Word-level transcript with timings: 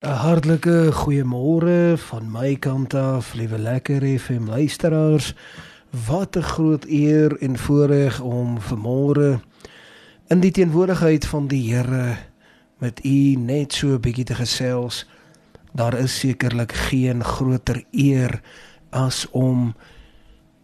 'n 0.00 0.16
Hartlike 0.16 0.92
goeiemôre 0.96 1.98
van 2.08 2.30
my 2.32 2.54
kant 2.56 2.94
af, 2.94 3.34
liewe 3.36 3.58
lekker 3.58 4.00
FM 4.18 4.48
luisteraars. 4.48 5.34
Wat 6.06 6.36
'n 6.36 6.42
groot 6.42 6.84
eer 6.88 7.36
en 7.38 7.58
voorreg 7.58 8.20
om 8.20 8.56
vanmôre 8.60 9.40
in 10.28 10.40
die 10.40 10.50
teenwoordigheid 10.50 11.26
van 11.26 11.46
die 11.48 11.74
Here 11.74 12.16
met 12.78 13.04
u 13.04 13.34
net 13.36 13.72
so 13.72 13.86
'n 13.88 14.00
bietjie 14.00 14.24
te 14.24 14.34
gesels. 14.34 15.06
Daar 15.72 15.94
is 15.94 16.18
sekerlik 16.18 16.72
geen 16.72 17.24
groter 17.24 17.84
eer 17.90 18.40
as 18.90 19.28
om 19.30 19.74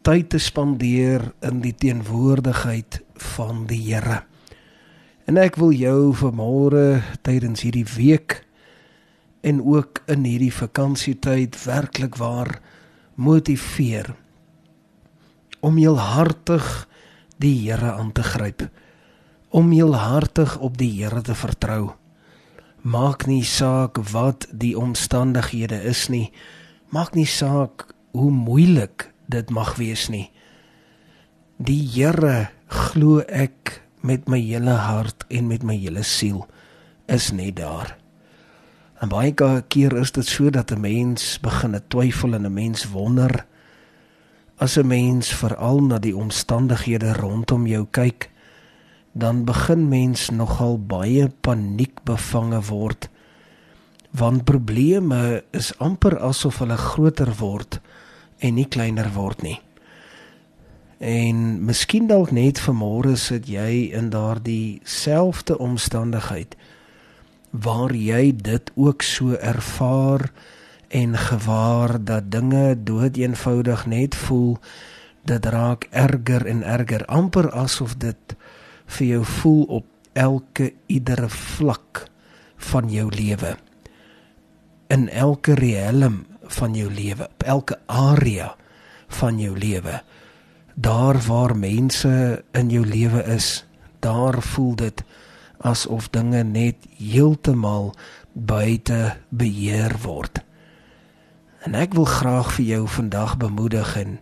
tyd 0.03 0.30
te 0.30 0.39
spandeer 0.39 1.32
in 1.41 1.61
die 1.61 1.75
teenwoordigheid 1.75 3.03
van 3.14 3.66
die 3.66 3.93
Here. 3.93 4.23
En 5.25 5.37
ek 5.37 5.57
wil 5.57 5.71
jou 5.71 6.14
vanmôre 6.14 7.03
tydens 7.23 7.61
hierdie 7.61 7.87
week 7.96 8.46
en 9.47 9.63
ook 9.63 10.03
in 10.11 10.25
hierdie 10.27 10.53
vakansietyd 10.55 11.54
werklik 11.64 12.17
waar 12.18 12.59
motiveer 13.14 14.11
om 15.61 15.79
heelhartig 15.79 16.67
die 17.39 17.54
Here 17.63 17.93
aan 17.93 18.13
te 18.13 18.25
gryp 18.27 18.67
om 19.54 19.71
heelhartig 19.71 20.59
op 20.59 20.77
die 20.79 20.90
Here 20.99 21.23
te 21.23 21.35
vertrou. 21.35 21.95
Maak 22.82 23.27
nie 23.27 23.45
saak 23.45 23.99
wat 24.13 24.49
die 24.51 24.75
omstandighede 24.79 25.79
is 25.87 26.09
nie 26.13 26.31
maak 26.90 27.15
nie 27.15 27.26
saak 27.26 27.87
hoe 28.15 28.31
moeilik 28.31 29.11
dit 29.31 29.51
mag 29.51 29.75
wees 29.79 30.09
nie. 30.11 30.31
Die 31.59 31.82
Here 31.95 32.48
glo 32.67 33.23
ek 33.27 33.81
met 34.06 34.28
my 34.31 34.41
hele 34.42 34.77
hart 34.87 35.27
en 35.31 35.48
met 35.51 35.67
my 35.67 35.77
hele 35.78 36.03
siel 36.06 36.45
is 37.11 37.31
net 37.34 37.56
daar 37.62 37.97
En 39.00 39.09
baie 39.09 39.34
keer 39.69 39.97
is 39.97 40.12
dit 40.12 40.27
so 40.27 40.50
dat 40.50 40.70
'n 40.70 40.81
mens 40.81 41.41
begin 41.41 41.81
twyfel 41.89 42.34
en 42.34 42.47
'n 42.47 42.53
mens 42.53 42.84
wonder 42.91 43.47
as 44.57 44.77
'n 44.77 44.87
mens 44.87 45.29
veral 45.29 45.83
na 45.83 45.98
die 45.98 46.17
omstandighede 46.17 47.12
rondom 47.12 47.67
jou 47.67 47.87
kyk, 47.91 48.31
dan 49.12 49.45
begin 49.45 49.89
mens 49.89 50.31
nogal 50.31 50.79
baie 50.79 51.29
paniekbevange 51.41 52.61
word 52.62 53.09
want 54.17 54.45
probleme 54.45 55.45
is 55.51 55.79
amper 55.79 56.19
asof 56.19 56.59
hulle 56.63 56.77
groter 56.77 57.35
word 57.39 57.81
en 58.39 58.55
nie 58.57 58.69
kleiner 58.69 59.11
word 59.13 59.42
nie. 59.42 59.59
En 60.98 61.65
miskien 61.65 62.07
dalk 62.09 62.33
net 62.33 62.61
vanmôre 62.65 63.17
sit 63.20 63.48
jy 63.51 63.92
in 63.92 64.09
daardie 64.11 64.81
selfde 64.85 65.59
omstandigheid 65.59 66.57
waar 67.62 67.95
jy 67.95 68.33
dit 68.37 68.71
ook 68.75 69.03
so 69.03 69.33
ervaar 69.35 70.31
en 70.89 71.17
gewaar 71.19 72.05
dat 72.05 72.31
dinge 72.31 72.77
doeteenvoudig 72.83 73.87
net 73.87 74.15
voel 74.15 74.59
dit 75.25 75.47
raak 75.47 75.89
erger 75.91 76.47
en 76.47 76.63
erger 76.63 77.05
amper 77.05 77.51
asof 77.51 77.97
dit 77.97 78.37
vir 78.87 79.07
jou 79.07 79.25
voel 79.25 79.63
op 79.81 79.87
elke 80.13 80.73
iedere 80.87 81.29
vlak 81.29 82.07
van 82.57 82.91
jou 82.91 83.11
lewe. 83.11 83.57
In 84.89 85.09
elke 85.09 85.55
riem 85.55 86.25
van 86.47 86.75
jou 86.75 86.91
lewe 86.93 87.25
op 87.25 87.43
elke 87.43 87.79
area 87.87 88.55
van 89.09 89.39
jou 89.39 89.59
lewe 89.59 90.03
daar 90.77 91.17
waar 91.27 91.57
mense 91.57 92.45
in 92.53 92.69
jou 92.69 92.87
lewe 92.87 93.23
is 93.25 93.65
daar 94.01 94.43
voel 94.43 94.75
dit 94.77 95.05
asof 95.67 96.11
dinge 96.14 96.42
net 96.47 96.86
heeltemal 96.98 97.92
buite 98.33 99.17
beheer 99.28 99.97
word. 100.03 100.42
En 101.67 101.75
ek 101.75 101.97
wil 101.98 102.06
graag 102.06 102.53
vir 102.58 102.64
jou 102.64 102.83
vandag 102.89 103.36
bemoedig 103.42 103.97
en 103.98 104.19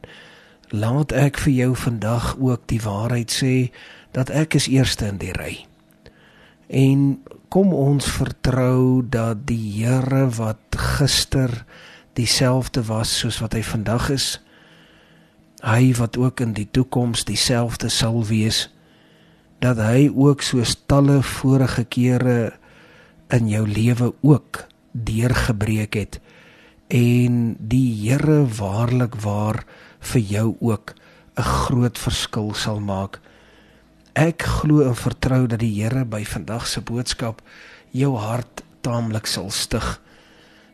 laat 0.72 1.12
ek 1.12 1.38
vir 1.44 1.52
jou 1.52 1.72
vandag 1.76 2.34
ook 2.40 2.66
die 2.72 2.80
waarheid 2.80 3.30
sê 3.30 3.54
dat 4.16 4.30
ek 4.30 4.56
is 4.56 4.70
eerste 4.70 5.06
in 5.10 5.18
die 5.20 5.34
ry. 5.36 5.66
En 6.72 7.20
kom 7.52 7.74
ons 7.76 8.06
vertrou 8.10 9.02
dat 9.02 9.44
die 9.46 9.84
Here 9.84 10.28
wat 10.38 10.78
gister 10.96 11.64
dieselfde 12.16 12.82
was 12.88 13.12
soos 13.18 13.38
wat 13.42 13.54
hy 13.54 13.62
vandag 13.62 14.08
is, 14.14 14.28
hy 15.62 15.92
wat 15.98 16.16
ook 16.16 16.40
in 16.40 16.54
die 16.56 16.68
toekoms 16.70 17.24
dieselfde 17.28 17.88
sal 17.88 18.24
wees, 18.26 18.68
dat 19.58 19.78
hy 19.78 20.08
ook 20.08 20.42
soos 20.42 20.76
talle 20.86 21.22
vorige 21.22 21.84
kere 21.84 22.52
in 23.32 23.48
jou 23.48 23.66
lewe 23.68 24.12
ook 24.22 24.66
deurgebreek 24.92 25.94
het 25.94 26.20
en 26.88 27.56
die 27.58 27.90
Here 28.04 28.44
waarlik 28.58 29.16
waar 29.22 29.64
vir 30.00 30.20
jou 30.20 30.56
ook 30.60 30.94
'n 31.36 31.42
groot 31.42 31.98
verskil 31.98 32.54
sal 32.54 32.80
maak. 32.80 33.20
Ek 34.12 34.42
glo 34.42 34.82
en 34.86 34.94
vertrou 34.94 35.46
dat 35.46 35.58
die 35.58 35.82
Here 35.82 36.04
by 36.04 36.24
vandag 36.24 36.66
se 36.66 36.80
boodskap 36.80 37.42
jou 37.90 38.16
hart 38.16 38.62
taamlik 38.80 39.26
sal 39.26 39.50
stig. 39.50 40.00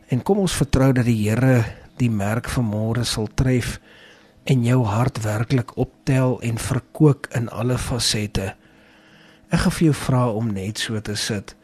En 0.07 0.23
kom 0.23 0.37
ons 0.37 0.53
vertrou 0.53 0.91
dat 0.93 1.05
die 1.05 1.29
Here 1.29 1.65
die 1.97 2.09
merk 2.09 2.49
van 2.49 2.65
môre 2.65 3.03
sal 3.03 3.27
tref 3.35 3.79
en 4.43 4.63
jou 4.63 4.83
hart 4.85 5.23
werklik 5.23 5.77
optel 5.77 6.41
en 6.41 6.57
verkoop 6.57 7.27
in 7.35 7.49
alle 7.49 7.77
fasette. 7.77 8.55
Ek 9.51 9.65
gaan 9.65 9.73
vir 9.75 9.85
jou 9.89 9.95
vra 9.99 10.21
om 10.31 10.51
net 10.55 10.79
so 10.79 10.99
te 11.03 11.15
sit. 11.19 11.55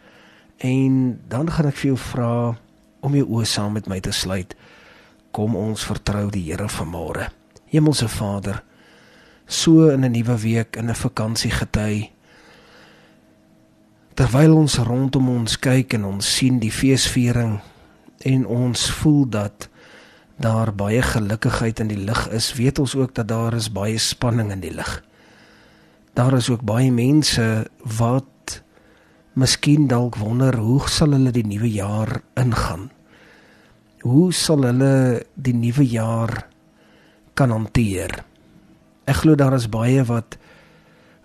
En 0.60 1.20
dan 1.32 1.48
gaan 1.48 1.70
ek 1.70 1.78
vir 1.80 1.94
jou 1.94 2.00
vra 2.10 2.32
om 3.06 3.16
jou 3.16 3.28
oë 3.38 3.48
saam 3.48 3.78
met 3.78 3.88
my 3.88 4.02
te 4.04 4.12
sluit. 4.12 4.56
Kom 5.32 5.56
ons 5.56 5.86
vertrou 5.88 6.26
die 6.34 6.44
Here 6.50 6.68
vanmôre. 6.68 7.30
Hemelse 7.72 8.10
Vader, 8.12 8.64
so 9.48 9.88
in 9.90 10.04
'n 10.04 10.12
nuwe 10.12 10.38
week 10.42 10.76
in 10.76 10.90
'n 10.90 10.96
vakansiegety. 10.96 12.12
Terwyl 14.16 14.56
ons 14.58 14.78
rondom 14.78 15.30
ons 15.30 15.60
kyk 15.60 15.94
en 15.94 16.06
ons 16.06 16.36
sien 16.36 16.60
die 16.60 16.72
feesviering 16.72 17.60
en 18.26 18.46
ons 18.46 18.92
voel 18.92 19.30
dat 19.30 19.70
daar 20.40 20.74
baie 20.74 21.02
gelukigheid 21.02 21.80
in 21.80 21.88
die 21.88 22.04
lug 22.04 22.30
is, 22.30 22.54
weet 22.54 22.80
ons 22.80 22.96
ook 22.96 23.14
dat 23.14 23.28
daar 23.28 23.54
is 23.54 23.72
baie 23.72 23.98
spanning 23.98 24.52
in 24.52 24.60
die 24.60 24.74
lug 24.74 25.07
daar 26.18 26.34
is 26.34 26.50
ook 26.50 26.64
baie 26.66 26.90
mense 26.92 27.68
wat 27.98 28.62
miskien 29.38 29.86
dalk 29.88 30.18
wonder 30.18 30.56
hoe 30.58 30.82
sal 30.90 31.14
hulle 31.14 31.32
die 31.32 31.46
nuwe 31.46 31.70
jaar 31.70 32.24
ingaan? 32.34 32.88
Hoe 34.02 34.32
sal 34.34 34.66
hulle 34.66 35.28
die 35.36 35.54
nuwe 35.54 35.86
jaar 35.86 36.34
kan 37.38 37.54
hanteer? 37.54 38.24
Ek 39.06 39.22
glo 39.22 39.38
daar 39.38 39.60
is 39.60 39.70
baie 39.70 40.02
wat 40.10 40.40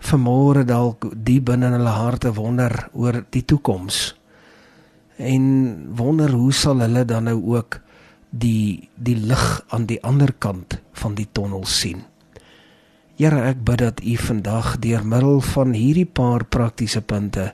vermoere 0.03 0.61
dalk 0.67 1.09
diep 1.25 1.49
binne 1.49 1.71
in 1.71 1.79
hulle 1.79 1.97
harte 1.97 2.35
wonder 2.37 2.77
oor 2.93 3.23
die 3.33 3.45
toekoms. 3.49 4.13
En 5.17 5.43
wonder 5.97 6.37
hoe 6.37 6.53
sal 6.53 6.85
hulle 6.85 7.05
dan 7.09 7.31
nou 7.31 7.39
ook 7.57 7.81
die 8.29 8.89
die 8.93 9.17
lig 9.17 9.45
aan 9.73 9.89
die 9.89 10.01
ander 10.05 10.37
kant 10.37 10.77
van 11.01 11.17
die 11.17 11.29
tonnel 11.33 11.65
sien? 11.65 12.05
Here, 13.23 13.39
ek 13.39 13.61
bid 13.63 13.79
dat 13.79 14.01
U 14.03 14.13
vandag 14.19 14.73
deur 14.83 15.05
middel 15.07 15.37
van 15.53 15.69
hierdie 15.71 16.09
paar 16.19 16.43
praktiese 16.43 16.99
punte 17.07 17.53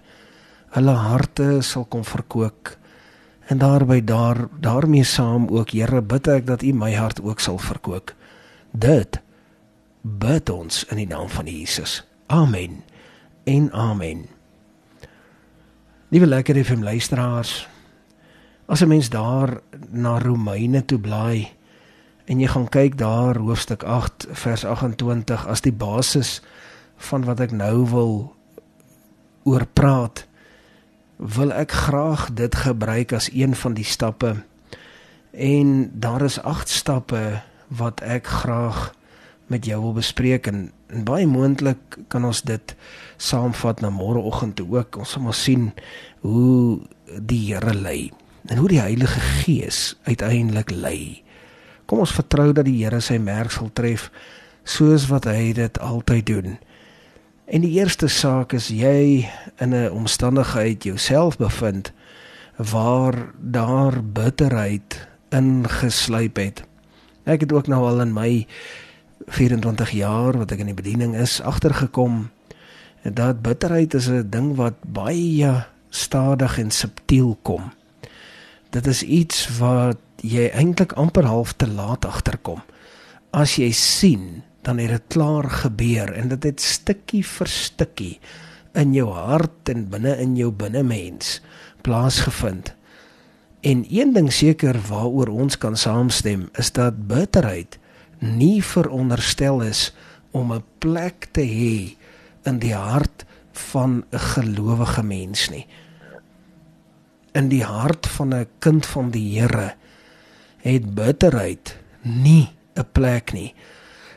hulle 0.73 0.95
harte 0.97 1.59
sal 1.61 1.83
kom 1.93 2.01
verkoop 2.01 2.71
en 3.53 3.61
daarby 3.61 3.99
daar 4.01 4.47
daarmee 4.65 5.05
saam 5.05 5.45
ook 5.53 5.75
Here 5.77 6.01
bid 6.01 6.25
ek 6.33 6.47
dat 6.47 6.65
U 6.65 6.73
my 6.73 6.89
hart 6.97 7.21
ook 7.21 7.37
sal 7.37 7.61
verkoop. 7.61 8.15
Dit 8.73 9.21
bid 10.01 10.49
ons 10.49 10.87
in 10.89 11.03
die 11.03 11.05
naam 11.11 11.29
van 11.29 11.45
Jesus. 11.45 12.01
Amen. 12.33 12.81
En 13.45 13.69
amen. 13.69 14.25
Liewe 16.09 16.33
lekker 16.33 16.63
FM 16.65 16.81
luisteraars, 16.81 17.67
as 18.65 18.81
'n 18.81 18.89
mens 18.89 19.09
daar 19.09 19.61
na 19.91 20.17
Romeine 20.17 20.85
toe 20.85 20.97
blaai, 20.99 21.58
en 22.29 22.41
jy 22.41 22.49
gaan 22.53 22.69
kyk 22.69 22.97
daar 23.01 23.39
hoofstuk 23.41 23.83
8 23.83 24.27
vers 24.37 24.65
28 24.65 25.47
as 25.49 25.63
die 25.65 25.73
basis 25.73 26.39
van 27.09 27.25
wat 27.25 27.41
ek 27.41 27.55
nou 27.55 27.87
wil 27.89 28.13
oor 29.49 29.65
praat 29.73 30.27
wil 31.19 31.51
ek 31.51 31.73
graag 31.73 32.29
dit 32.37 32.53
gebruik 32.55 33.11
as 33.17 33.27
een 33.33 33.55
van 33.55 33.73
die 33.75 33.83
stappe. 33.83 34.35
En 35.31 35.91
daar 35.93 36.21
is 36.23 36.39
8 36.39 36.69
stappe 36.69 37.41
wat 37.67 37.99
ek 38.01 38.27
graag 38.27 38.93
met 39.51 39.65
jou 39.65 39.81
wil 39.81 39.93
bespreek. 39.93 40.47
En, 40.47 40.71
en 40.87 41.03
baie 41.03 41.27
moontlik 41.27 41.99
kan 42.07 42.25
ons 42.25 42.41
dit 42.41 42.75
saamvat 43.17 43.81
na 43.81 43.91
môreoggend 43.91 44.55
toe 44.55 44.69
ook. 44.77 45.01
Ons 45.01 45.17
sal 45.17 45.25
maar 45.25 45.35
sien 45.35 45.71
hoe 46.23 46.79
die 47.19 47.49
Here 47.51 47.73
lei 47.73 48.11
en 48.47 48.57
hoe 48.57 48.69
die 48.71 48.79
Heilige 48.79 49.19
Gees 49.19 49.97
uiteindelik 50.07 50.71
lei 50.71 51.23
Kom 51.89 52.03
ons 52.03 52.13
vertrou 52.13 52.51
dat 52.53 52.67
die 52.67 52.83
Here 52.83 52.99
sy 53.01 53.17
merk 53.17 53.49
sal 53.55 53.71
tref 53.73 54.11
soos 54.61 55.07
wat 55.09 55.25
hy 55.25 55.55
dit 55.57 55.79
altyd 55.81 56.25
doen. 56.27 56.57
En 57.49 57.63
die 57.65 57.71
eerste 57.79 58.05
saak 58.13 58.53
is 58.53 58.67
jy 58.69 59.25
in 59.57 59.73
'n 59.73 59.89
omstandigheid 59.89 60.83
jouself 60.85 61.37
bevind 61.37 61.91
waar 62.57 63.33
daar 63.41 64.03
bitterheid 64.03 65.07
ingesluip 65.33 66.37
het. 66.37 66.63
Ek 67.25 67.41
het 67.41 67.51
ook 67.51 67.67
nou 67.67 67.81
al 67.85 68.01
in 68.01 68.13
my 68.13 68.45
24 69.27 69.89
jaar 69.91 70.37
wat 70.37 70.51
ek 70.51 70.59
in 70.59 70.69
die 70.69 70.77
bediening 70.77 71.15
is 71.15 71.41
agtergekom 71.41 72.29
dat 73.03 73.41
bitterheid 73.41 73.93
is 73.93 74.09
'n 74.09 74.29
ding 74.29 74.55
wat 74.55 74.77
baie 74.85 75.65
stadig 75.89 76.59
en 76.59 76.71
subtiel 76.71 77.37
kom. 77.41 77.71
Dit 78.69 78.87
is 78.87 79.03
iets 79.03 79.57
wat 79.57 79.97
jy 80.21 80.49
eintlik 80.49 80.93
amper 80.99 81.25
half 81.25 81.53
te 81.53 81.67
laat 81.67 82.05
agterkom. 82.05 82.61
As 83.31 83.57
jy 83.59 83.71
sien, 83.71 84.43
dan 84.61 84.77
het 84.77 84.89
dit 84.89 85.07
klaar 85.07 85.47
gebeur 85.49 86.11
en 86.13 86.29
dit 86.33 86.43
het 86.43 86.61
stukkie 86.61 87.23
vir 87.23 87.47
stukkie 87.47 88.15
in 88.77 88.93
jou 88.93 89.07
hart 89.13 89.69
en 89.71 89.87
binne 89.89 90.15
in 90.21 90.35
jou 90.37 90.51
binnemens 90.51 91.39
plaasgevind. 91.81 92.73
En 93.61 93.85
een 93.89 94.13
ding 94.13 94.29
seker 94.33 94.77
waaroor 94.87 95.31
ons 95.31 95.57
kan 95.57 95.77
saamstem 95.77 96.47
is 96.59 96.71
dat 96.71 97.07
bitterheid 97.07 97.79
nie 98.19 98.63
veronderstel 98.63 99.61
is 99.63 99.89
om 100.31 100.53
'n 100.53 100.63
plek 100.79 101.27
te 101.31 101.41
hê 101.41 101.95
in 102.43 102.59
die 102.59 102.75
hart 102.75 103.25
van 103.51 104.03
'n 104.11 104.19
gelowige 104.19 105.03
mens 105.03 105.49
nie. 105.49 105.67
In 107.33 107.49
die 107.49 107.63
hart 107.63 108.07
van 108.07 108.33
'n 108.33 108.47
kind 108.59 108.85
van 108.85 109.09
die 109.09 109.39
Here 109.39 109.75
het 110.63 110.93
bitterheid 110.95 111.77
nie 112.01 112.49
'n 112.75 112.85
plek 112.91 113.33
nie. 113.33 113.53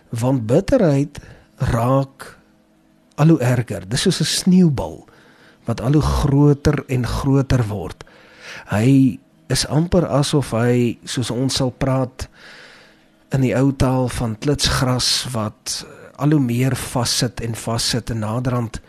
Want 0.08 0.46
bitterheid 0.46 1.18
raak 1.56 2.38
al 3.14 3.28
hoe 3.28 3.40
erger. 3.40 3.88
Dis 3.88 4.00
soos 4.00 4.20
'n 4.20 4.24
sneeubal 4.24 5.08
wat 5.64 5.80
al 5.80 5.92
hoe 5.92 6.02
groter 6.02 6.84
en 6.86 7.06
groter 7.06 7.66
word. 7.68 8.04
Hy 8.66 9.18
is 9.46 9.66
amper 9.66 10.06
asof 10.06 10.50
hy 10.50 10.98
soos 11.04 11.30
ons 11.30 11.54
sal 11.54 11.70
praat 11.70 12.28
in 13.32 13.40
die 13.40 13.54
ou 13.56 13.72
taal 13.76 14.08
van 14.08 14.36
klitsgras 14.38 15.26
wat 15.32 15.86
al 16.16 16.30
hoe 16.30 16.40
meer 16.40 16.76
vassit 16.76 17.40
en 17.40 17.54
vassit 17.54 18.10
en 18.10 18.18
naderhand 18.18 18.80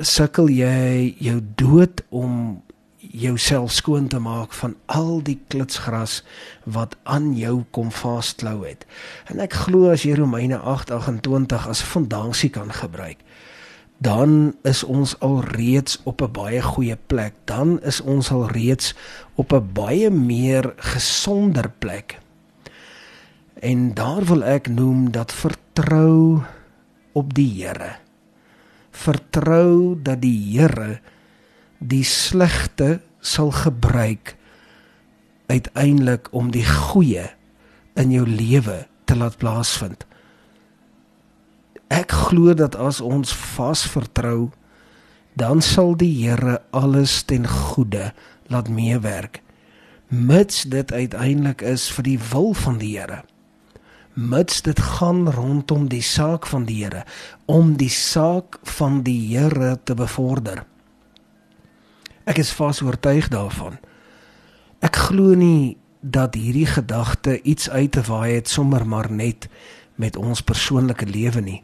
sukkel 0.00 0.48
jy 0.48 1.14
jou 1.20 1.40
dood 1.60 2.02
om 2.10 2.62
jouself 3.12 3.72
skoon 3.72 4.08
te 4.08 4.18
maak 4.18 4.52
van 4.56 4.74
al 4.86 5.20
die 5.22 5.38
klitsgras 5.52 6.22
wat 6.64 6.96
aan 7.02 7.34
jou 7.36 7.62
kom 7.70 7.90
vasklou 7.92 8.62
het. 8.64 8.86
En 9.28 9.42
ek 9.44 9.52
glo 9.66 9.92
as 9.92 10.06
jy 10.08 10.16
Romeine 10.16 10.58
8:28 10.58 11.68
as 11.68 11.84
fondasie 11.84 12.50
kan 12.50 12.72
gebruik, 12.72 13.20
dan 14.02 14.56
is 14.66 14.82
ons 14.82 15.14
al 15.20 15.40
reeds 15.54 16.00
op 16.04 16.22
'n 16.22 16.32
baie 16.32 16.62
goeie 16.62 16.96
plek. 17.06 17.34
Dan 17.44 17.80
is 17.82 18.00
ons 18.00 18.30
al 18.30 18.48
reeds 18.48 18.94
op 19.34 19.52
'n 19.52 19.72
baie 19.72 20.10
meer 20.10 20.72
gesonder 20.76 21.70
plek. 21.78 22.18
En 23.60 23.94
daar 23.94 24.24
wil 24.24 24.44
ek 24.44 24.68
noem 24.68 25.10
dat 25.10 25.32
vertrou 25.32 26.42
op 27.12 27.34
die 27.34 27.62
Here. 27.64 27.96
Vertrou 28.90 30.02
dat 30.02 30.20
die 30.20 30.58
Here 30.58 31.00
die 31.82 32.04
slegte 32.06 33.00
sal 33.20 33.50
gebruik 33.50 34.36
uiteindelik 35.52 36.28
om 36.32 36.50
die 36.54 36.64
goeie 36.66 37.26
in 37.98 38.12
jou 38.14 38.24
lewe 38.26 38.86
te 39.04 39.16
laat 39.18 39.36
plaasvind. 39.42 40.06
Ek 41.92 42.14
glo 42.30 42.54
dat 42.56 42.76
as 42.78 43.02
ons 43.04 43.34
vas 43.56 43.82
vertrou, 43.84 44.50
dan 45.36 45.60
sal 45.64 45.94
die 45.96 46.12
Here 46.24 46.60
alles 46.72 47.22
ten 47.28 47.44
goeie 47.48 48.12
laat 48.52 48.68
meewerk. 48.68 49.42
Mits 50.08 50.64
dit 50.68 50.92
uiteindelik 50.92 51.60
is 51.64 51.88
vir 51.92 52.08
die 52.08 52.18
wil 52.32 52.52
van 52.56 52.80
die 52.80 52.96
Here. 52.96 53.22
Mits 54.12 54.60
dit 54.64 54.80
gaan 54.80 55.24
rondom 55.32 55.88
die 55.88 56.04
saak 56.04 56.46
van 56.48 56.64
die 56.68 56.82
Here, 56.84 57.04
om 57.44 57.76
die 57.80 57.92
saak 57.92 58.60
van 58.78 59.02
die 59.04 59.20
Here 59.32 59.78
te 59.84 59.96
bevorder. 59.96 60.64
Ek 62.24 62.38
is 62.38 62.52
vas 62.54 62.82
oortuig 62.82 63.28
daarvan. 63.32 63.78
Ek 64.82 64.96
glo 65.08 65.34
nie 65.38 65.76
dat 66.02 66.34
hierdie 66.34 66.66
gedagte 66.66 67.40
iets 67.42 67.70
uit 67.70 67.92
te 67.92 68.02
waai 68.06 68.34
het 68.34 68.48
sommer 68.48 68.86
maar 68.86 69.10
net 69.10 69.48
met 69.94 70.16
ons 70.16 70.42
persoonlike 70.42 71.06
lewe 71.06 71.40
nie. 71.40 71.62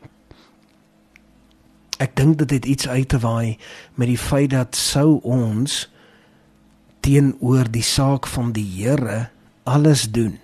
Ek 1.99 2.15
dink 2.17 2.39
dit 2.39 2.51
het 2.51 2.67
iets 2.67 2.89
uit 2.89 3.09
te 3.09 3.19
waai 3.19 3.59
met 3.95 4.07
die 4.07 4.19
feit 4.19 4.51
dat 4.55 4.79
sou 4.79 5.19
ons 5.27 5.89
teenoor 7.03 7.71
die 7.71 7.83
saak 7.83 8.27
van 8.27 8.53
die 8.55 8.67
Here 8.79 9.31
alles 9.67 10.07
doen. 10.11 10.39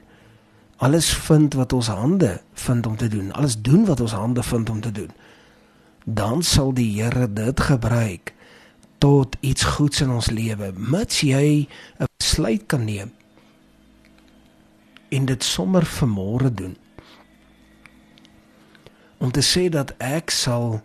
Alles 0.82 1.14
vind 1.14 1.54
wat 1.54 1.72
ons 1.72 1.86
hande 1.86 2.40
vind 2.58 2.86
om 2.86 2.96
te 2.96 3.08
doen. 3.08 3.32
Alles 3.32 3.60
doen 3.62 3.86
wat 3.86 4.00
ons 4.00 4.12
hande 4.12 4.42
vind 4.42 4.70
om 4.70 4.80
te 4.80 4.92
doen. 4.92 5.10
Dan 6.04 6.42
sal 6.42 6.74
die 6.74 6.90
Here 6.98 7.30
dit 7.32 7.60
gebruik 7.60 8.33
tot 9.04 9.36
iets 9.44 9.66
goeds 9.76 10.00
in 10.00 10.14
ons 10.14 10.30
lewe 10.32 10.70
mits 10.80 11.18
jy 11.20 11.68
'n 12.00 12.06
besluit 12.16 12.62
kan 12.66 12.84
neem 12.88 13.10
en 15.08 15.26
dit 15.28 15.44
sommer 15.44 15.84
vanmôre 15.84 16.48
doen. 16.54 16.76
Om 19.18 19.30
te 19.30 19.44
sê 19.44 19.68
dat 19.68 19.92
ek 19.98 20.30
sal 20.30 20.80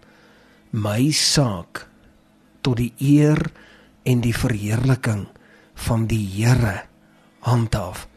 my 0.69 1.11
saak 1.11 1.87
tot 2.61 2.77
die 2.77 2.93
eer 2.99 3.39
en 4.03 4.19
die 4.21 4.35
verheerliking 4.35 5.27
van 5.73 6.05
die 6.05 6.27
Here 6.35 6.83
handhaaf. 7.39 8.07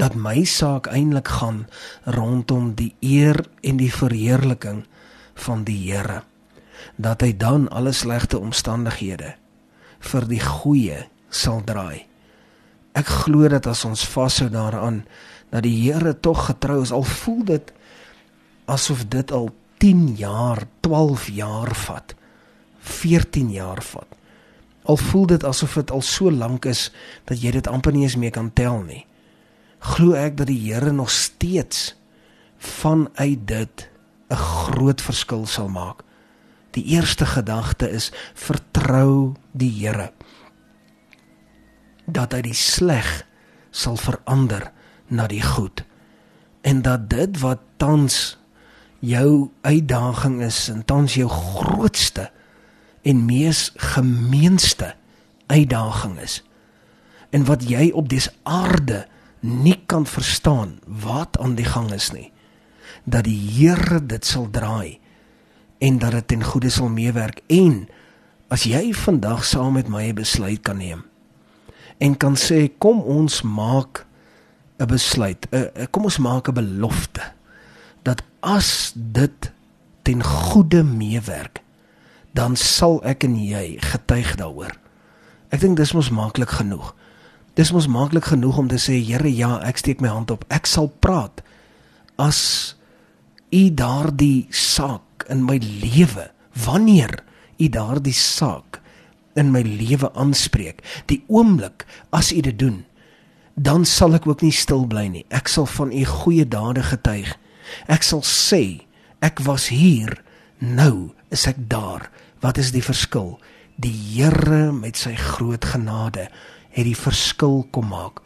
Dat 0.00 0.14
my 0.14 0.44
saak 0.44 0.86
eintlik 0.88 1.28
gaan 1.28 1.66
rondom 2.04 2.74
die 2.74 2.94
eer 3.00 3.44
en 3.60 3.76
die 3.76 3.92
verheerliking 3.92 4.84
van 5.34 5.64
die 5.64 5.92
Here 5.92 6.22
dat 6.96 7.20
hy 7.20 7.32
dan 7.36 7.68
alle 7.68 7.92
slegte 7.92 8.38
omstandighede 8.38 9.34
vir 10.02 10.26
die 10.28 10.40
goeie 10.42 11.04
sal 11.30 11.62
draai. 11.64 12.06
Ek 12.98 13.08
glo 13.24 13.48
dat 13.48 13.66
as 13.70 13.84
ons 13.88 14.04
vashou 14.04 14.50
daaraan 14.52 15.04
dat 15.52 15.64
die 15.64 15.76
Here 15.84 16.14
tog 16.20 16.46
getrou 16.48 16.82
is 16.82 16.92
al 16.92 17.04
voel 17.04 17.44
dit 17.44 17.72
asof 18.70 19.04
dit 19.10 19.32
al 19.32 19.50
10 19.82 20.14
jaar, 20.16 20.62
12 20.80 21.28
jaar 21.34 21.74
vat, 21.74 22.14
14 22.78 23.50
jaar 23.50 23.82
vat. 23.82 24.18
Al 24.82 24.96
voel 24.96 25.26
dit 25.26 25.44
asof 25.44 25.74
dit 25.78 25.90
al 25.90 26.02
so 26.02 26.30
lank 26.30 26.66
is 26.70 26.90
dat 27.26 27.42
jy 27.42 27.50
dit 27.58 27.66
amper 27.70 27.94
nie 27.94 28.04
eens 28.06 28.18
meer 28.18 28.34
kan 28.34 28.50
tel 28.54 28.82
nie. 28.86 29.04
Glo 29.82 30.14
ek 30.18 30.36
dat 30.38 30.50
die 30.50 30.60
Here 30.62 30.92
nog 30.92 31.10
steeds 31.10 31.94
vanuit 32.58 33.46
dit 33.46 33.88
'n 34.30 34.36
groot 34.36 35.00
verskil 35.00 35.46
sal 35.46 35.68
maak. 35.68 36.02
Die 36.72 36.84
eerste 36.96 37.26
gedagte 37.26 37.88
is 37.88 38.12
vertrou 38.34 39.34
die 39.52 39.70
Here. 39.70 40.12
Dat 42.06 42.32
hy 42.32 42.40
die 42.48 42.56
sleg 42.56 43.22
sal 43.72 43.96
verander 43.96 44.70
na 45.08 45.26
die 45.28 45.42
goed 45.42 45.84
en 46.62 46.82
dat 46.82 47.08
dit 47.10 47.40
wat 47.42 47.60
tans 47.76 48.38
jou 49.02 49.50
uitdaging 49.66 50.42
is 50.46 50.68
en 50.70 50.84
tans 50.84 51.14
jou 51.18 51.28
grootste 51.28 52.28
en 53.02 53.24
mees 53.26 53.72
gemeenste 53.76 54.94
uitdaging 55.50 56.18
is 56.22 56.42
en 57.34 57.48
wat 57.48 57.64
jy 57.66 57.90
op 57.90 58.08
dese 58.12 58.30
aarde 58.46 59.06
nie 59.40 59.80
kan 59.90 60.06
verstaan 60.06 60.78
wat 60.86 61.38
aan 61.42 61.56
die 61.58 61.66
gang 61.66 61.90
is 61.92 62.12
nie 62.14 62.30
dat 63.04 63.26
die 63.26 63.38
Here 63.56 63.98
dit 64.06 64.24
sal 64.26 64.46
draai 64.54 65.01
en 65.82 65.98
dat 65.98 66.14
dit 66.14 66.28
ten 66.30 66.44
goeie 66.46 66.70
sal 66.70 66.88
meewerk. 66.88 67.42
En 67.50 67.88
as 68.52 68.68
jy 68.68 68.92
vandag 68.94 69.44
saam 69.48 69.74
met 69.74 69.88
my 69.88 70.08
'n 70.08 70.14
besluit 70.14 70.62
kan 70.62 70.76
neem 70.78 71.02
en 71.98 72.16
kan 72.16 72.36
sê 72.36 72.70
kom 72.78 73.00
ons 73.00 73.42
maak 73.42 74.06
'n 74.78 74.86
besluit 74.86 75.46
'n 75.50 75.86
kom 75.90 76.04
ons 76.04 76.18
maak 76.18 76.48
'n 76.48 76.54
belofte 76.54 77.22
dat 78.02 78.22
as 78.40 78.92
dit 78.94 79.52
ten 80.02 80.22
goeie 80.22 80.82
meewerk 80.82 81.62
dan 82.32 82.56
sal 82.56 83.04
ek 83.04 83.24
en 83.24 83.36
jy 83.36 83.76
getuig 83.78 84.36
daaroor. 84.36 84.72
Ek 85.52 85.60
dink 85.60 85.76
dis 85.76 85.92
mos 85.92 86.10
maklik 86.10 86.50
genoeg. 86.50 86.94
Dis 87.54 87.72
mos 87.72 87.86
maklik 87.86 88.24
genoeg 88.24 88.58
om 88.58 88.68
te 88.68 88.80
sê 88.80 88.96
Here 89.04 89.28
ja 89.28 89.60
ek 89.60 89.76
steek 89.76 90.00
my 90.00 90.08
hand 90.08 90.30
op. 90.30 90.44
Ek 90.48 90.66
sal 90.66 90.88
praat 90.88 91.42
as 92.16 92.76
u 93.52 93.74
daardie 93.74 94.46
saak 94.50 95.00
in 95.28 95.44
my 95.44 95.58
lewe. 95.58 96.30
Wanneer 96.64 97.22
u 97.58 97.68
daardie 97.68 98.16
saak 98.16 98.80
in 99.34 99.52
my 99.52 99.62
lewe 99.62 100.10
aanspreek 100.12 100.82
die 101.08 101.22
oomblik 101.28 101.86
as 102.12 102.32
u 102.32 102.40
dit 102.44 102.58
doen 102.58 102.82
dan 103.54 103.84
sal 103.84 104.16
ek 104.16 104.26
ook 104.26 104.42
nie 104.42 104.54
stil 104.54 104.86
bly 104.88 105.06
nie. 105.12 105.24
Ek 105.28 105.48
sal 105.48 105.66
van 105.68 105.92
u 105.92 106.04
goeie 106.08 106.46
dade 106.48 106.82
getuig. 106.86 107.28
Ek 107.86 108.04
sal 108.04 108.24
sê 108.24 108.84
ek 109.22 109.42
was 109.44 109.68
hier 109.72 110.22
nou 110.58 111.12
is 111.30 111.46
ek 111.46 111.60
daar. 111.68 112.08
Wat 112.40 112.58
is 112.58 112.72
die 112.72 112.84
verskil? 112.84 113.38
Die 113.76 113.92
Here 113.92 114.72
met 114.72 114.96
sy 114.96 115.14
groot 115.16 115.64
genade 115.64 116.28
het 116.72 116.86
die 116.88 116.96
verskil 116.96 117.62
kom 117.70 117.90
maak. 117.92 118.22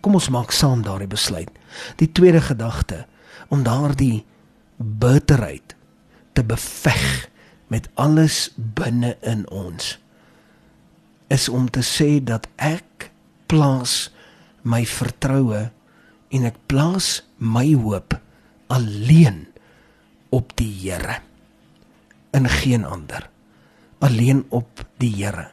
Kom 0.00 0.16
ons 0.16 0.30
maak 0.32 0.52
saam 0.52 0.82
daardie 0.82 1.10
besluit. 1.10 1.50
Die 2.00 2.10
tweede 2.10 2.40
gedagte 2.42 3.06
om 3.48 3.62
daardie 3.62 4.24
bitterheid 4.80 5.76
te 6.32 6.44
beveg 6.44 7.28
met 7.70 7.88
alles 7.94 8.48
binne 8.56 9.14
in 9.20 9.44
ons 9.52 9.98
is 11.30 11.48
om 11.48 11.68
te 11.70 11.82
sê 11.86 12.18
dat 12.24 12.48
ek 12.56 13.10
plaas 13.50 14.08
my 14.66 14.82
vertroue 14.88 15.68
en 16.34 16.46
ek 16.48 16.58
plaas 16.70 17.20
my 17.38 17.68
hoop 17.78 18.16
alleen 18.70 19.44
op 20.34 20.54
die 20.58 20.70
Here 20.82 21.20
in 22.34 22.46
geen 22.48 22.84
ander. 22.86 23.26
Alleen 23.98 24.44
op 24.48 24.84
die 25.02 25.10
Here. 25.10 25.50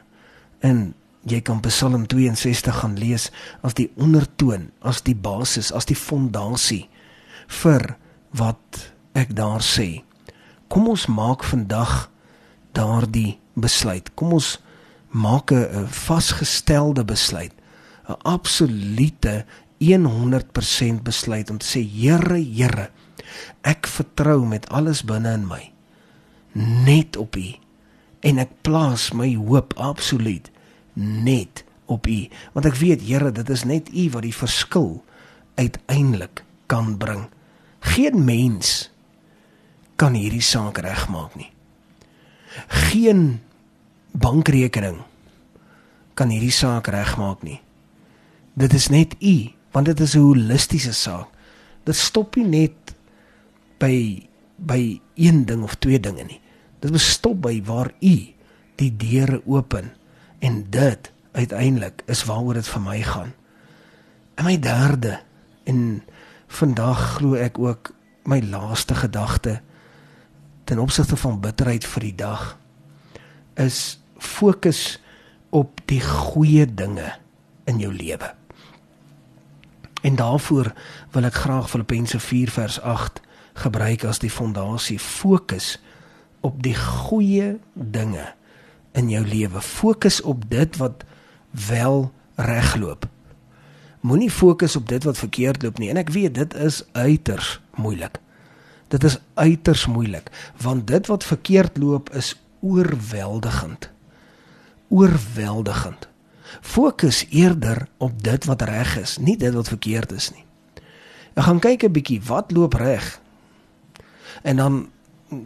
En 0.62 0.94
jy 1.26 1.40
kan 1.42 1.60
Psalm 1.60 2.06
62 2.06 2.78
gaan 2.80 2.94
lees 2.98 3.28
as 3.66 3.74
die 3.78 3.90
ondertoon 3.98 4.70
as 4.86 5.02
die 5.06 5.16
basis 5.18 5.72
as 5.74 5.88
die 5.90 5.98
fondasie 5.98 6.86
vir 7.60 7.96
wat 8.38 8.92
ek 9.12 9.36
daar 9.36 9.62
sê. 9.64 10.02
Kom 10.68 10.88
ons 10.88 11.06
maak 11.06 11.44
vandag 11.44 12.10
daardie 12.72 13.38
besluit. 13.54 14.10
Kom 14.14 14.32
ons 14.32 14.58
maak 15.10 15.52
'n 15.52 15.86
vasgestelde 15.88 17.04
besluit, 17.04 17.52
'n 18.08 18.16
absolute 18.22 19.44
100% 19.78 21.02
besluit 21.02 21.50
om 21.50 21.58
te 21.58 21.66
sê 21.66 21.80
Here, 21.82 22.38
Here, 22.42 22.90
ek 23.62 23.86
vertrou 23.86 24.46
met 24.46 24.68
alles 24.68 25.02
binne 25.04 25.32
in 25.32 25.46
my 25.46 25.72
net 26.58 27.16
op 27.16 27.36
U. 27.36 27.54
En 28.20 28.38
ek 28.38 28.50
plaas 28.66 29.10
my 29.14 29.34
hoop 29.36 29.74
absoluut 29.76 30.50
net 30.98 31.64
op 31.86 32.06
U. 32.06 32.28
Want 32.52 32.66
ek 32.66 32.78
weet 32.80 33.04
Here 33.06 33.32
dit 33.32 33.50
is 33.50 33.64
net 33.64 33.90
U 33.94 34.10
wat 34.10 34.26
die 34.26 34.34
verskil 34.34 35.04
uiteindelik 35.54 36.42
kan 36.66 36.96
bring. 36.98 37.28
Geen 37.80 38.24
mens 38.24 38.90
kan 39.98 40.14
hierdie 40.14 40.44
saak 40.44 40.78
regmaak 40.84 41.34
nie. 41.34 41.50
Geen 42.90 43.40
bankrekening 44.14 45.02
kan 46.18 46.30
hierdie 46.30 46.54
saak 46.54 46.90
regmaak 46.94 47.42
nie. 47.46 47.58
Dit 48.58 48.74
is 48.74 48.88
net 48.94 49.14
u, 49.18 49.50
want 49.74 49.86
dit 49.86 50.00
is 50.00 50.14
'n 50.14 50.22
holistiese 50.22 50.92
saak. 50.92 51.28
Dit 51.84 51.96
stop 51.96 52.36
nie 52.36 52.46
net 52.46 52.94
by 53.78 54.22
by 54.58 55.00
een 55.14 55.46
ding 55.46 55.62
of 55.62 55.74
twee 55.78 56.00
dinge 56.00 56.24
nie. 56.24 56.40
Dit 56.80 56.92
bestop 56.92 57.42
by 57.42 57.62
waar 57.64 57.92
u 58.00 58.34
die 58.76 58.96
deure 58.96 59.42
open 59.46 59.92
en 60.38 60.66
dit 60.70 61.12
uiteindelik 61.32 62.02
is 62.06 62.24
waaroor 62.24 62.54
dit 62.54 62.68
vir 62.68 62.80
my 62.80 63.02
gaan. 63.02 63.32
En 64.34 64.44
my 64.44 64.58
derde 64.58 65.20
en 65.64 66.02
vandag 66.46 67.18
glo 67.18 67.34
ek 67.34 67.58
ook 67.58 67.92
my 68.24 68.40
laaste 68.40 68.94
gedagte 68.94 69.60
ten 70.68 70.78
opsigte 70.78 71.16
van 71.16 71.40
bitterheid 71.40 71.86
vir 71.88 72.04
die 72.04 72.14
dag 72.14 72.42
is 73.56 74.00
fokus 74.20 74.98
op 75.50 75.80
die 75.88 76.02
goeie 76.04 76.66
dinge 76.68 77.14
in 77.64 77.80
jou 77.80 77.92
lewe. 77.94 78.34
En 80.04 80.18
daarvoor 80.20 80.72
wil 81.16 81.24
ek 81.24 81.40
graag 81.40 81.70
Filippense 81.72 82.20
4 82.20 82.52
vers 82.52 82.76
8 82.84 83.22
gebruik 83.64 84.04
as 84.04 84.20
die 84.20 84.30
fondasie. 84.30 84.98
Fokus 85.00 85.78
op 86.44 86.60
die 86.62 86.76
goeie 86.76 87.56
dinge 87.72 88.28
in 88.92 89.08
jou 89.10 89.24
lewe. 89.24 89.64
Fokus 89.64 90.20
op 90.20 90.44
dit 90.52 90.76
wat 90.76 91.04
wel 91.50 92.10
regloop. 92.36 93.08
Moenie 94.00 94.30
fokus 94.30 94.76
op 94.76 94.88
dit 94.88 95.04
wat 95.04 95.18
verkeerd 95.18 95.62
loop 95.62 95.78
nie. 95.80 95.90
En 95.90 95.96
ek 95.96 96.12
weet 96.14 96.36
dit 96.36 96.54
is 96.54 96.84
uiters 96.92 97.56
moeilik. 97.80 98.20
Dit 98.88 99.04
is 99.04 99.18
uiters 99.34 99.86
moeilik 99.86 100.30
want 100.62 100.86
dit 100.86 101.06
wat 101.06 101.24
verkeerd 101.24 101.76
loop 101.76 102.10
is 102.14 102.34
oorweldigend. 102.60 103.90
Oorweldigend. 104.88 106.08
Fokus 106.60 107.26
eerder 107.30 107.88
op 107.96 108.22
dit 108.22 108.44
wat 108.44 108.62
reg 108.62 108.96
is, 108.96 109.18
nie 109.18 109.36
dit 109.36 109.54
wat 109.54 109.68
verkeerd 109.68 110.12
is 110.12 110.30
nie. 110.32 110.44
Ek 111.34 111.44
gaan 111.44 111.60
kyk 111.60 111.84
'n 111.84 111.92
bietjie 111.92 112.20
wat 112.22 112.50
loop 112.50 112.74
reg. 112.74 113.20
En 114.42 114.56
dan 114.56 114.90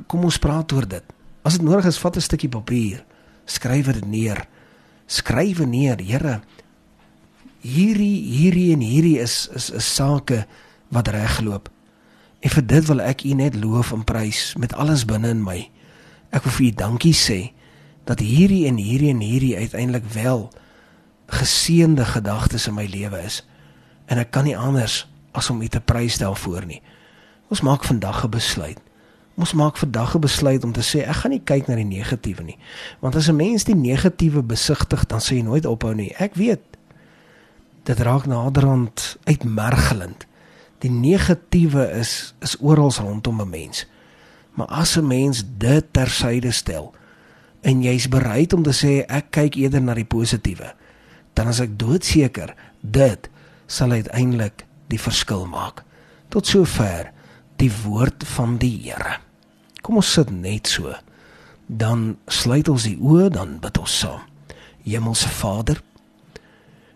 kom 0.06 0.24
ons 0.24 0.38
praat 0.38 0.72
oor 0.72 0.88
dit. 0.88 1.02
As 1.42 1.58
dit 1.58 1.62
nodig 1.62 1.84
is, 1.84 1.98
vat 1.98 2.16
'n 2.16 2.20
stukkie 2.20 2.48
papier, 2.48 3.04
skryf 3.44 3.92
dit 3.92 4.06
neer. 4.06 4.46
Skryf 5.06 5.58
neer, 5.66 6.00
Here, 6.00 6.40
hierdie 7.60 8.22
hierdie 8.26 8.72
en 8.72 8.80
hierdie 8.80 9.18
is 9.22 9.48
is 9.54 9.70
is 9.70 9.94
sake 9.94 10.46
wat 10.88 11.08
regloop. 11.08 11.70
En 12.42 12.50
vir 12.50 12.66
dit 12.66 12.86
wil 12.90 13.00
ek 13.00 13.22
U 13.22 13.34
net 13.38 13.54
loof 13.54 13.92
en 13.94 14.02
prys 14.04 14.54
met 14.58 14.74
alles 14.74 15.04
binne 15.06 15.30
in 15.30 15.42
my. 15.44 15.60
Ek 16.34 16.42
wil 16.46 16.54
vir 16.58 16.66
U 16.66 16.70
dankie 16.82 17.14
sê 17.14 17.40
dat 18.08 18.18
hierdie 18.18 18.66
en 18.66 18.80
hierdie 18.82 19.12
en 19.14 19.22
hierdie 19.22 19.54
uiteindelik 19.56 20.08
wel 20.10 20.48
geseënde 21.30 22.04
gedagtes 22.04 22.66
in 22.66 22.74
my 22.74 22.86
lewe 22.90 23.22
is. 23.22 23.42
En 24.10 24.18
ek 24.18 24.32
kan 24.34 24.44
nie 24.48 24.58
anders 24.58 25.04
as 25.32 25.50
om 25.50 25.62
U 25.62 25.68
te 25.70 25.80
prys 25.80 26.18
daarvoor 26.18 26.66
nie. 26.66 26.82
Ons 27.48 27.62
maak 27.62 27.84
vandag 27.84 28.24
'n 28.24 28.30
besluit. 28.30 28.80
Ons 29.38 29.52
maak 29.52 29.76
vandag 29.76 30.14
'n 30.14 30.20
besluit 30.20 30.64
om 30.64 30.72
te 30.72 30.82
sê 30.82 31.06
ek 31.06 31.22
gaan 31.22 31.30
nie 31.30 31.44
kyk 31.44 31.68
na 31.68 31.74
die 31.74 31.84
negatiewe 31.84 32.42
nie. 32.42 32.58
Want 33.00 33.16
as 33.16 33.28
'n 33.28 33.36
mens 33.36 33.64
die 33.64 33.76
negatiewe 33.76 34.42
besigtig, 34.42 35.06
dan 35.06 35.20
sê 35.20 35.36
jy 35.36 35.42
nooit 35.42 35.66
ophou 35.66 35.94
nie. 35.94 36.14
Ek 36.18 36.34
weet 36.34 36.60
dit 37.84 37.98
raak 37.98 38.26
naderhand 38.26 39.16
uitmergelend. 39.24 40.26
Die 40.82 40.90
negatiewe 40.90 41.86
is 41.94 42.34
is 42.42 42.56
oral 42.58 42.90
rondom 42.90 43.40
'n 43.40 43.50
mens. 43.50 43.86
Maar 44.52 44.66
as 44.66 44.96
'n 44.98 45.06
mens 45.06 45.44
dit 45.58 45.84
tersyde 45.90 46.50
stel 46.50 46.94
en 47.60 47.82
jy's 47.82 48.08
bereid 48.08 48.52
om 48.52 48.62
te 48.62 48.72
sê 48.72 49.06
ek 49.06 49.30
kyk 49.30 49.54
eerder 49.54 49.82
na 49.82 49.94
die 49.94 50.04
positiewe, 50.04 50.74
dan 51.32 51.48
is 51.48 51.60
ek 51.60 51.78
doodseker 51.78 52.54
dit 52.80 53.30
sal 53.66 53.90
uiteindelik 53.90 54.66
die 54.88 55.00
verskil 55.00 55.46
maak. 55.46 55.84
Tot 56.28 56.46
sover 56.46 57.12
die 57.56 57.72
woord 57.84 58.24
van 58.26 58.56
die 58.56 58.82
Here. 58.82 59.18
Kom 59.82 59.96
ons 59.96 60.12
sit 60.12 60.30
net 60.30 60.66
so. 60.66 60.94
Dan 61.66 62.16
sluit 62.26 62.68
ons 62.68 62.82
die 62.82 62.98
oë, 62.98 63.30
dan 63.30 63.58
bid 63.60 63.78
ons 63.78 63.98
saam. 63.98 64.20
Hemelse 64.84 65.28
Vader, 65.28 65.82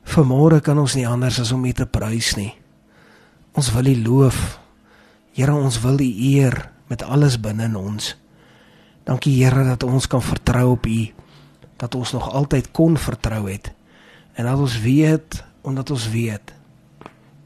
vanmôre 0.04 0.60
kan 0.60 0.78
ons 0.78 0.94
nie 0.94 1.06
anders 1.06 1.40
as 1.40 1.52
om 1.52 1.64
U 1.64 1.72
te 1.72 1.86
prys 1.86 2.34
nie. 2.36 2.54
Ons 3.56 3.70
wil 3.72 3.86
U 3.88 3.96
loof. 4.04 4.58
Here, 5.32 5.52
ons 5.54 5.78
wil 5.80 6.00
U 6.04 6.08
eer 6.28 6.58
met 6.90 7.02
alles 7.02 7.38
binne 7.40 7.64
in 7.70 7.76
ons. 7.80 8.12
Dankie 9.08 9.32
Here 9.38 9.62
dat 9.64 9.86
ons 9.86 10.06
kan 10.06 10.20
vertrou 10.20 10.74
op 10.74 10.86
U. 10.86 10.98
Dat 11.80 11.94
ons 11.96 12.12
nog 12.12 12.28
altyd 12.36 12.68
kon 12.76 12.98
vertrou 13.00 13.46
het. 13.48 13.72
En 14.36 14.44
dat 14.44 14.60
ons 14.60 14.80
weet 14.80 15.40
omdat 15.64 15.90
ons 15.90 16.04
weet 16.12 16.52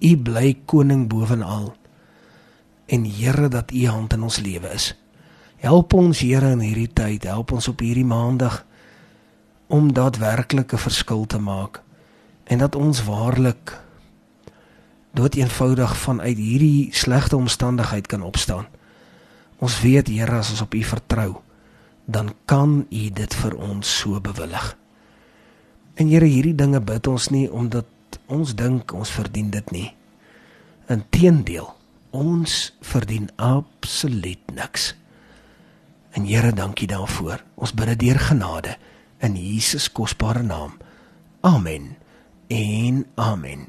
U 0.00 0.16
bly 0.16 0.56
koning 0.66 1.06
bovenal. 1.08 1.70
En 2.90 3.04
Here 3.06 3.48
dat 3.48 3.70
U 3.70 3.86
hand 3.86 4.12
in 4.18 4.26
ons 4.26 4.40
lewe 4.42 4.74
is. 4.74 4.90
Help 5.62 5.94
ons 5.94 6.24
Here 6.24 6.50
in 6.50 6.64
hierdie 6.64 6.90
tyd, 6.90 7.28
help 7.30 7.52
ons 7.52 7.68
op 7.70 7.84
hierdie 7.84 8.08
maandag 8.08 8.64
om 9.70 9.92
daadwerklik 9.94 10.74
'n 10.74 10.82
verskil 10.90 11.26
te 11.26 11.38
maak 11.38 11.82
en 12.50 12.58
dat 12.58 12.74
ons 12.74 13.04
waarlik 13.04 13.78
dood 15.16 15.34
eenvoudig 15.34 15.96
vanuit 15.96 16.38
hierdie 16.38 16.88
slegte 16.94 17.36
omstandigheid 17.36 18.06
kan 18.06 18.22
opstaan. 18.22 18.66
Ons 19.58 19.80
weet 19.80 20.08
Here 20.08 20.38
as 20.38 20.50
ons 20.50 20.62
op 20.64 20.74
U 20.74 20.82
vertrou, 20.82 21.40
dan 22.06 22.32
kan 22.44 22.86
U 22.90 23.02
dit 23.10 23.34
vir 23.34 23.56
ons 23.56 23.96
so 24.00 24.20
bewillig. 24.20 24.76
En 25.94 26.08
Here, 26.08 26.24
hierdie 26.24 26.54
dinge 26.54 26.80
bid 26.80 27.06
ons 27.06 27.28
nie 27.34 27.46
omdat 27.50 27.86
ons 28.26 28.54
dink 28.54 28.94
ons 28.96 29.10
verdien 29.10 29.50
dit 29.50 29.72
nie. 29.74 29.88
Inteendeel, 30.90 31.68
ons 32.10 32.54
verdien 32.80 33.28
absoluut 33.36 34.54
niks. 34.54 34.94
En 36.16 36.24
Here, 36.26 36.54
dankie 36.56 36.88
daarvoor. 36.90 37.44
Ons 37.54 37.74
bid 37.74 37.92
dit 37.92 38.06
deur 38.08 38.22
genade 38.30 38.78
in 39.20 39.36
Jesus 39.36 39.90
kosbare 39.92 40.42
naam. 40.42 40.78
Amen. 41.44 41.96
En 42.48 43.04
amen. 43.14 43.68